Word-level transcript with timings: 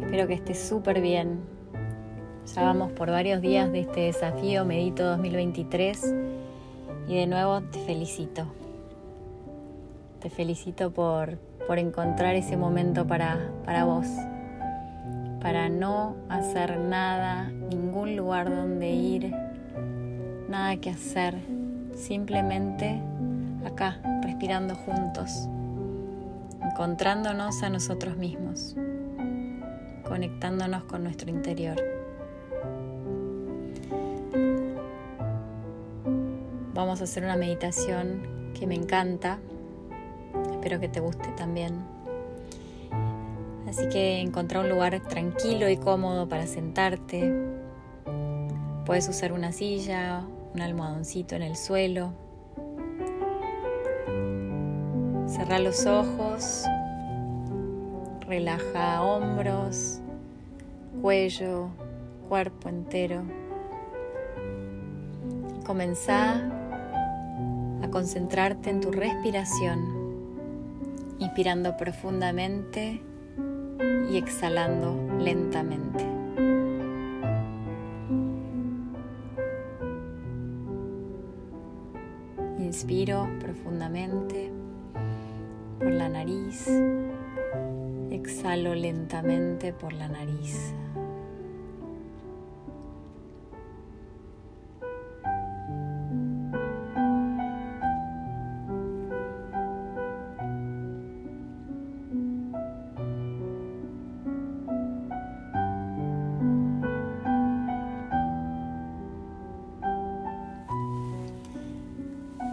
Espero 0.00 0.26
que 0.26 0.34
estés 0.34 0.58
súper 0.58 1.00
bien. 1.00 1.40
Ya 2.54 2.62
vamos 2.62 2.90
por 2.92 3.10
varios 3.10 3.40
días 3.40 3.70
de 3.70 3.80
este 3.80 4.00
desafío 4.00 4.64
Medito 4.64 5.04
2023 5.04 6.14
y 7.08 7.16
de 7.16 7.26
nuevo 7.26 7.60
te 7.62 7.78
felicito. 7.86 8.44
Te 10.20 10.30
felicito 10.30 10.90
por, 10.90 11.38
por 11.66 11.78
encontrar 11.78 12.34
ese 12.34 12.56
momento 12.56 13.06
para, 13.06 13.52
para 13.64 13.84
vos, 13.84 14.06
para 15.40 15.68
no 15.68 16.16
hacer 16.28 16.78
nada, 16.80 17.48
ningún 17.48 18.16
lugar 18.16 18.50
donde 18.50 18.90
ir, 18.90 19.32
nada 20.48 20.76
que 20.76 20.90
hacer, 20.90 21.36
simplemente 21.94 23.00
acá, 23.64 23.98
respirando 24.22 24.74
juntos, 24.74 25.48
encontrándonos 26.70 27.62
a 27.62 27.70
nosotros 27.70 28.16
mismos 28.16 28.76
conectándonos 30.10 30.82
con 30.84 31.04
nuestro 31.04 31.30
interior. 31.30 31.76
Vamos 36.74 37.00
a 37.00 37.04
hacer 37.04 37.22
una 37.22 37.36
meditación 37.36 38.52
que 38.58 38.66
me 38.66 38.74
encanta, 38.74 39.38
espero 40.50 40.80
que 40.80 40.88
te 40.88 40.98
guste 40.98 41.28
también. 41.36 41.74
Así 43.68 43.88
que 43.88 44.20
encontrar 44.20 44.64
un 44.64 44.70
lugar 44.70 45.00
tranquilo 45.08 45.68
y 45.68 45.76
cómodo 45.76 46.28
para 46.28 46.48
sentarte. 46.48 47.32
Puedes 48.84 49.08
usar 49.08 49.32
una 49.32 49.52
silla, 49.52 50.24
un 50.54 50.60
almohadoncito 50.60 51.36
en 51.36 51.42
el 51.42 51.56
suelo. 51.56 52.29
Cerrar 55.40 55.60
los 55.62 55.86
ojos 55.86 56.66
Relaja 58.28 59.02
hombros, 59.02 59.98
cuello, 61.00 61.70
cuerpo 62.28 62.68
entero. 62.68 63.22
Comenzá 65.64 66.42
a 67.82 67.88
concentrarte 67.88 68.68
en 68.68 68.82
tu 68.82 68.92
respiración, 68.92 69.80
inspirando 71.18 71.74
profundamente 71.74 73.00
y 74.10 74.18
exhalando 74.18 74.94
lentamente. 75.18 76.04
Inspiro 82.58 83.26
profundamente 83.40 84.59
por 85.80 85.90
la 85.90 86.08
nariz 86.08 86.68
Exhalo 88.10 88.74
lentamente 88.74 89.72
por 89.72 89.92
la 89.92 90.08
nariz. 90.08 90.74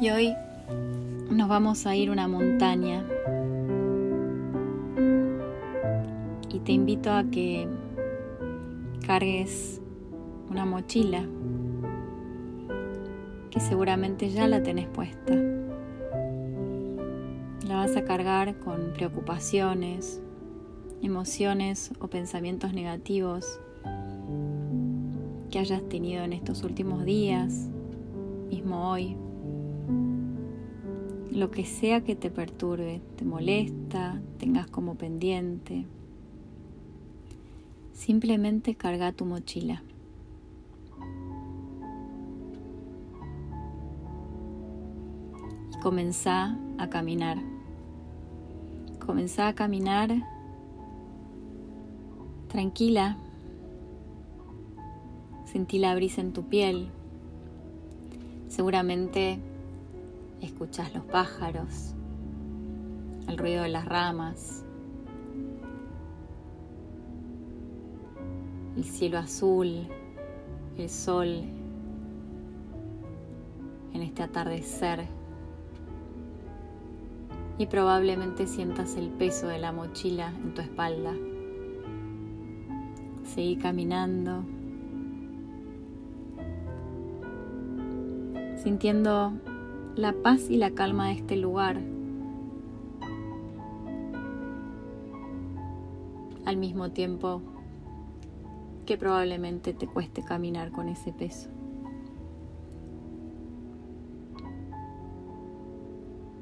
Y 0.00 0.10
hoy 0.10 0.36
nos 1.34 1.48
vamos 1.48 1.86
a 1.86 1.96
ir 1.96 2.08
a 2.08 2.12
una 2.12 2.28
montaña 2.28 3.04
te 6.64 6.72
invito 6.72 7.10
a 7.10 7.24
que 7.24 7.66
cargues 9.04 9.80
una 10.48 10.64
mochila 10.64 11.26
que 13.50 13.60
seguramente 13.60 14.30
ya 14.30 14.46
la 14.46 14.62
tenés 14.62 14.86
puesta. 14.88 15.34
La 17.66 17.76
vas 17.76 17.96
a 17.96 18.04
cargar 18.04 18.58
con 18.60 18.92
preocupaciones, 18.94 20.22
emociones 21.02 21.92
o 21.98 22.08
pensamientos 22.08 22.72
negativos 22.72 23.60
que 25.50 25.58
hayas 25.58 25.86
tenido 25.88 26.22
en 26.22 26.32
estos 26.32 26.62
últimos 26.62 27.04
días, 27.04 27.68
mismo 28.48 28.90
hoy. 28.90 29.16
Lo 31.32 31.50
que 31.50 31.64
sea 31.64 32.04
que 32.04 32.14
te 32.14 32.30
perturbe, 32.30 33.00
te 33.16 33.24
molesta, 33.24 34.20
tengas 34.38 34.66
como 34.66 34.96
pendiente. 34.96 35.86
Simplemente 37.94 38.74
carga 38.74 39.12
tu 39.12 39.24
mochila. 39.24 39.82
Y 45.74 45.80
comenzá 45.80 46.58
a 46.76 46.90
caminar. 46.90 47.38
Comenzá 49.04 49.48
a 49.48 49.54
caminar 49.54 50.10
tranquila. 52.48 53.16
Sentí 55.46 55.78
la 55.78 55.94
brisa 55.94 56.20
en 56.20 56.34
tu 56.34 56.42
piel. 56.42 56.90
Seguramente 58.48 59.40
escuchas 60.42 60.92
los 60.94 61.04
pájaros, 61.04 61.94
el 63.28 63.38
ruido 63.38 63.62
de 63.62 63.68
las 63.68 63.84
ramas, 63.84 64.64
el 68.76 68.84
cielo 68.84 69.18
azul, 69.18 69.86
el 70.76 70.88
sol 70.90 71.28
en 73.94 74.02
este 74.02 74.22
atardecer 74.22 75.06
y 77.58 77.66
probablemente 77.66 78.46
sientas 78.46 78.96
el 78.96 79.10
peso 79.10 79.46
de 79.46 79.58
la 79.58 79.70
mochila 79.72 80.32
en 80.42 80.54
tu 80.54 80.62
espalda. 80.62 81.12
Seguí 83.24 83.56
caminando, 83.56 84.44
sintiendo 88.62 89.32
la 89.96 90.12
paz 90.12 90.48
y 90.48 90.56
la 90.56 90.70
calma 90.70 91.08
de 91.08 91.14
este 91.14 91.36
lugar. 91.36 91.80
Al 96.44 96.56
mismo 96.56 96.90
tiempo 96.90 97.42
que 98.86 98.96
probablemente 98.96 99.74
te 99.74 99.86
cueste 99.86 100.22
caminar 100.22 100.70
con 100.70 100.88
ese 100.88 101.12
peso. 101.12 101.48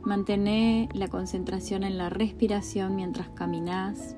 Mantén 0.04 0.88
la 0.94 1.08
concentración 1.08 1.84
en 1.84 1.98
la 1.98 2.08
respiración 2.08 2.96
mientras 2.96 3.28
caminas. 3.28 4.16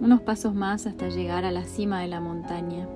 Unos 0.00 0.22
pasos 0.22 0.54
más 0.54 0.86
hasta 0.86 1.08
llegar 1.08 1.44
a 1.44 1.50
la 1.50 1.64
cima 1.64 2.00
de 2.00 2.08
la 2.08 2.20
montaña. 2.20 2.88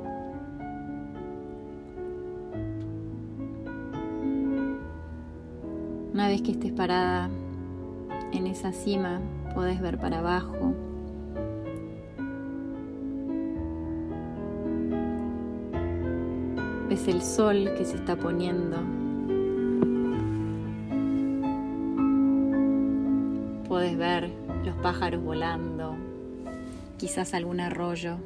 Una 6.14 6.28
vez 6.28 6.43
que 6.43 6.52
estés 6.52 6.70
parada 6.70 7.28
en 8.31 8.46
esa 8.46 8.72
cima, 8.72 9.20
puedes 9.52 9.81
ver 9.81 9.99
para 9.99 10.20
abajo 10.20 10.72
es 16.88 17.08
el 17.08 17.20
sol 17.20 17.69
que 17.76 17.84
se 17.84 17.96
está 17.96 18.14
poniendo. 18.14 18.76
Puedes 23.67 23.96
ver 23.96 24.31
los 24.64 24.76
pájaros 24.76 25.20
volando, 25.20 25.96
quizás 26.96 27.34
algún 27.34 27.58
arroyo 27.58 28.19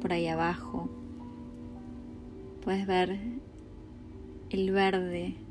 por 0.00 0.14
ahí 0.14 0.28
abajo. 0.28 0.88
Puedes 2.62 2.86
ver 2.86 3.18
el 4.48 4.70
verde 4.70 5.43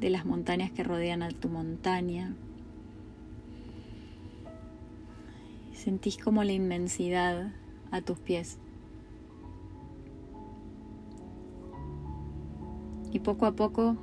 de 0.00 0.10
las 0.10 0.24
montañas 0.24 0.70
que 0.72 0.82
rodean 0.82 1.22
a 1.22 1.30
tu 1.30 1.48
montaña. 1.48 2.34
Sentís 5.72 6.18
como 6.18 6.42
la 6.44 6.52
inmensidad 6.52 7.52
a 7.90 8.00
tus 8.00 8.18
pies. 8.18 8.58
y 13.12 13.18
poco 13.20 13.46
a 13.46 13.52
poco 13.52 13.96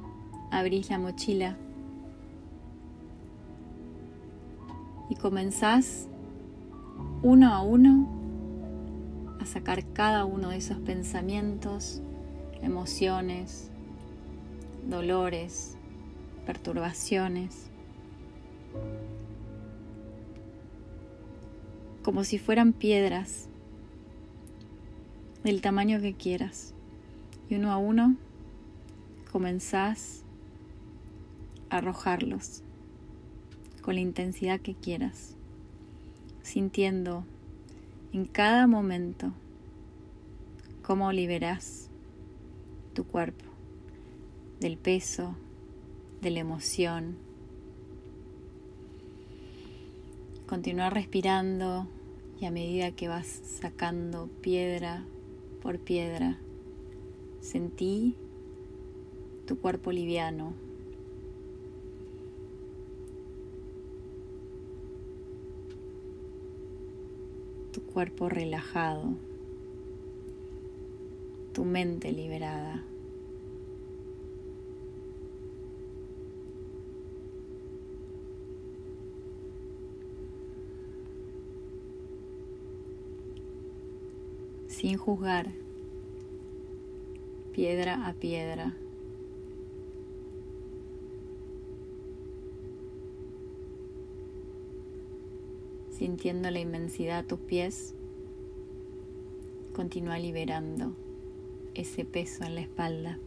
abrís 0.51 0.89
la 0.89 0.99
mochila 0.99 1.57
y 5.09 5.15
comenzás 5.15 6.07
uno 7.23 7.53
a 7.53 7.61
uno 7.61 8.07
a 9.39 9.45
sacar 9.45 9.85
cada 9.93 10.25
uno 10.25 10.49
de 10.49 10.57
esos 10.57 10.77
pensamientos, 10.79 12.01
emociones, 12.61 13.71
dolores, 14.89 15.76
perturbaciones. 16.47 17.69
como 22.07 22.23
si 22.23 22.39
fueran 22.39 22.71
piedras 22.71 23.49
del 25.43 25.59
tamaño 25.59 25.99
que 25.99 26.13
quieras. 26.13 26.73
Y 27.49 27.55
uno 27.55 27.73
a 27.73 27.77
uno 27.77 28.15
comenzás 29.29 30.23
a 31.69 31.79
arrojarlos 31.79 32.63
con 33.81 33.95
la 33.95 33.99
intensidad 33.99 34.61
que 34.61 34.73
quieras, 34.73 35.35
sintiendo 36.43 37.25
en 38.13 38.23
cada 38.23 38.67
momento 38.67 39.33
cómo 40.81 41.11
liberas 41.11 41.89
tu 42.93 43.03
cuerpo 43.05 43.43
del 44.61 44.77
peso, 44.77 45.35
de 46.21 46.31
la 46.31 46.39
emoción. 46.39 47.15
Continúa 50.47 50.89
respirando 50.89 51.87
y 52.39 52.45
a 52.45 52.51
medida 52.51 52.91
que 52.91 53.07
vas 53.07 53.27
sacando 53.27 54.27
piedra 54.41 55.03
por 55.61 55.79
piedra, 55.79 56.37
sentí 57.41 58.15
tu 59.45 59.59
cuerpo 59.59 59.91
liviano. 59.91 60.53
Tu 67.71 67.81
cuerpo 67.81 68.29
relajado, 68.29 69.15
tu 71.53 71.65
mente 71.65 72.11
liberada. 72.11 72.83
Sin 84.77 84.95
juzgar, 84.95 85.47
piedra 87.51 88.05
a 88.05 88.13
piedra. 88.13 88.75
Sintiendo 95.89 96.51
la 96.51 96.59
inmensidad 96.59 97.17
a 97.17 97.23
tus 97.23 97.39
pies, 97.39 97.95
continúa 99.73 100.19
liberando 100.19 100.95
ese 101.73 102.05
peso 102.05 102.43
en 102.43 102.53
la 102.53 102.61
espalda. 102.61 103.17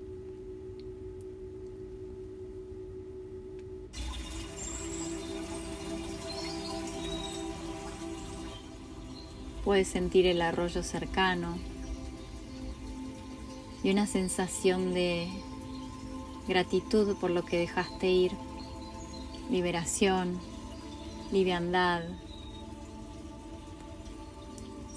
Puedes 9.64 9.88
sentir 9.88 10.26
el 10.26 10.40
arroyo 10.40 10.82
cercano 10.82 11.58
y 13.82 13.90
una 13.90 14.06
sensación 14.06 14.94
de 14.94 15.28
gratitud 16.48 17.14
por 17.16 17.30
lo 17.30 17.44
que 17.44 17.58
dejaste 17.58 18.08
ir, 18.08 18.32
liberación, 19.50 20.40
liviandad. 21.30 22.02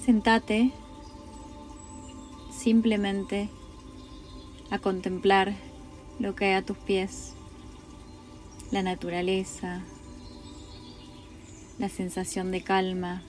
Sentate 0.06 0.72
simplemente 2.52 3.50
a 4.70 4.80
contemplar 4.80 5.54
lo 6.20 6.36
que 6.36 6.46
hay 6.46 6.54
a 6.54 6.66
tus 6.66 6.78
pies, 6.78 7.34
la 8.72 8.82
naturaleza, 8.82 9.82
la 11.80 11.90
sensación 11.90 12.52
de 12.52 12.64
calma 12.64 13.24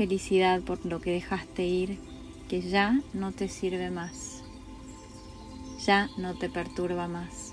felicidad 0.00 0.62
por 0.62 0.86
lo 0.86 0.98
que 1.02 1.10
dejaste 1.10 1.66
ir, 1.66 1.98
que 2.48 2.62
ya 2.62 2.98
no 3.12 3.32
te 3.32 3.48
sirve 3.48 3.90
más, 3.90 4.42
ya 5.84 6.08
no 6.16 6.38
te 6.38 6.48
perturba 6.48 7.06
más. 7.06 7.52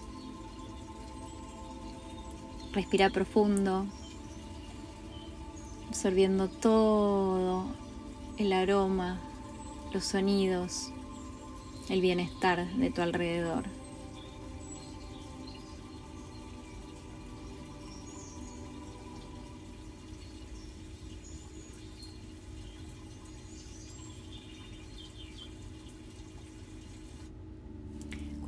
Respira 2.72 3.10
profundo, 3.10 3.86
absorbiendo 5.90 6.48
todo 6.48 7.66
el 8.38 8.54
aroma, 8.54 9.20
los 9.92 10.06
sonidos, 10.06 10.94
el 11.90 12.00
bienestar 12.00 12.66
de 12.78 12.92
tu 12.92 13.02
alrededor. 13.02 13.77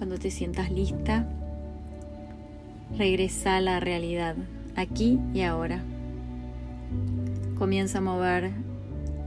Cuando 0.10 0.24
te 0.24 0.32
sientas 0.32 0.72
lista, 0.72 1.30
regresa 2.98 3.58
a 3.58 3.62
la 3.62 3.80
realidad, 3.80 4.36
aquí 4.76 5.20
y 5.36 5.42
ahora. 5.42 5.84
Comienza 7.60 8.00
a 8.00 8.02
mover 8.02 8.50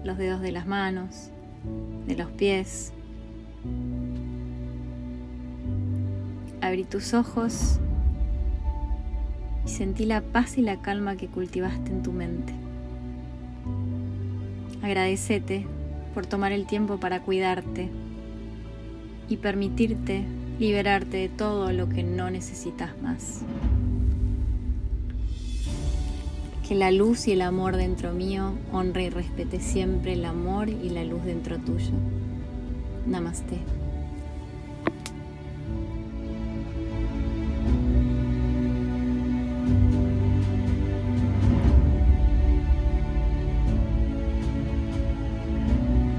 los 0.02 0.18
dedos 0.18 0.40
de 0.40 0.50
las 0.50 0.66
manos, 0.66 1.30
de 2.08 2.16
los 2.16 2.32
pies. 2.32 2.92
Abrí 6.60 6.82
tus 6.82 7.14
ojos 7.14 7.78
y 9.64 9.68
sentí 9.68 10.04
la 10.04 10.20
paz 10.20 10.58
y 10.58 10.62
la 10.62 10.82
calma 10.82 11.14
que 11.14 11.28
cultivaste 11.28 11.92
en 11.92 12.02
tu 12.02 12.10
mente. 12.10 12.54
Agradecete 14.82 15.64
por 16.12 16.26
tomar 16.26 16.50
el 16.50 16.66
tiempo 16.66 16.98
para 16.98 17.22
cuidarte 17.22 17.88
y 19.28 19.36
permitirte 19.36 20.24
liberarte 20.62 21.16
de 21.16 21.28
todo 21.28 21.72
lo 21.72 21.88
que 21.88 22.04
no 22.04 22.30
necesitas 22.30 22.90
más. 23.02 23.40
Que 26.68 26.76
la 26.76 26.92
luz 26.92 27.26
y 27.26 27.32
el 27.32 27.42
amor 27.42 27.76
dentro 27.76 28.12
mío 28.12 28.52
honre 28.70 29.06
y 29.06 29.10
respete 29.10 29.58
siempre 29.58 30.12
el 30.12 30.24
amor 30.24 30.68
y 30.68 30.90
la 30.90 31.02
luz 31.02 31.24
dentro 31.24 31.58
tuyo. 31.58 31.94
Namaste. 33.06 33.81